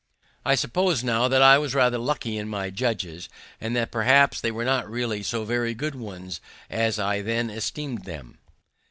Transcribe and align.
I 0.43 0.55
suppose 0.55 1.03
now 1.03 1.27
that 1.27 1.43
I 1.43 1.59
was 1.59 1.75
rather 1.75 1.99
lucky 1.99 2.35
in 2.39 2.49
my 2.49 2.71
judges, 2.71 3.29
and 3.59 3.75
that 3.75 3.91
perhaps 3.91 4.41
they 4.41 4.49
were 4.49 4.65
not 4.65 4.89
really 4.89 5.21
so 5.21 5.45
very 5.45 5.75
good 5.75 5.93
ones 5.93 6.41
as 6.71 6.97
I 6.97 7.21
then 7.21 7.51
esteem'd 7.51 8.05
them. 8.05 8.39